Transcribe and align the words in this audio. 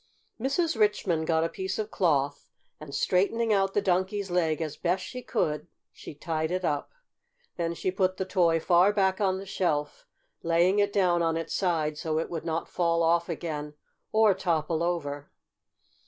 Mrs. 0.39 0.75
Richmond 0.79 1.27
got 1.27 1.43
a 1.43 1.47
piece 1.47 1.77
of 1.77 1.91
cloth, 1.91 2.47
and, 2.79 2.95
straightening 2.95 3.53
out 3.53 3.75
the 3.75 3.83
Donkey's 3.83 4.31
leg 4.31 4.59
as 4.59 4.75
best 4.75 5.05
she 5.05 5.21
could, 5.21 5.67
she 5.91 6.15
tied 6.15 6.49
it 6.49 6.65
up. 6.65 6.91
Then 7.55 7.75
she 7.75 7.91
put 7.91 8.17
the 8.17 8.25
toy 8.25 8.59
far 8.59 8.91
back 8.91 9.21
on 9.21 9.37
the 9.37 9.45
shelf, 9.45 10.07
laying 10.41 10.79
it 10.79 10.91
down 10.91 11.21
on 11.21 11.37
its 11.37 11.53
side 11.53 11.99
so 11.99 12.17
it 12.17 12.31
would 12.31 12.45
not 12.45 12.67
fall 12.67 13.03
off 13.03 13.29
again, 13.29 13.75
or 14.11 14.33
topple 14.33 14.81
over. 14.81 15.29